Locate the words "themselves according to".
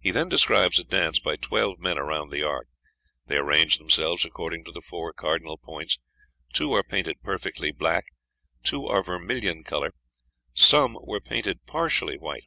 3.78-4.72